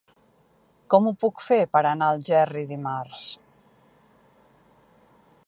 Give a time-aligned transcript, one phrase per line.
[0.93, 3.27] Com ho puc fer per anar a Algerri dimarts?